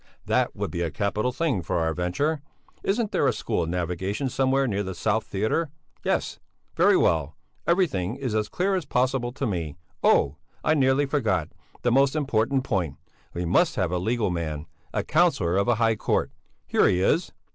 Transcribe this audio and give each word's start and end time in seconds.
That 0.25 0.55
would 0.55 0.71
be 0.71 0.81
a 0.81 0.89
capital 0.89 1.31
thing 1.31 1.61
for 1.61 1.77
our 1.77 1.93
venture! 1.93 2.41
Isn't 2.81 3.11
there 3.11 3.27
a 3.27 3.31
School 3.31 3.61
of 3.61 3.69
Navigation 3.69 4.29
somewhere 4.29 4.65
near 4.65 4.81
the 4.81 4.95
South 4.95 5.25
Theatre? 5.27 5.69
Yes? 6.03 6.39
Very 6.75 6.97
well! 6.97 7.37
Everything 7.67 8.15
is 8.15 8.33
as 8.33 8.49
clear 8.49 8.73
as 8.73 8.85
possible 8.87 9.31
to 9.33 9.45
me. 9.45 9.75
Oh! 10.01 10.37
I 10.63 10.73
nearly 10.73 11.05
forgot 11.05 11.49
the 11.83 11.91
most 11.91 12.15
important 12.15 12.63
point. 12.63 12.97
We 13.35 13.45
must 13.45 13.75
have 13.75 13.91
a 13.91 13.99
legal 13.99 14.31
man! 14.31 14.65
A 14.91 15.03
counsellor 15.03 15.55
of 15.55 15.67
a 15.67 15.75
high 15.75 15.97
court. 15.97 16.31
Here 16.65 16.87
he 16.87 16.99
is!" 16.99 17.31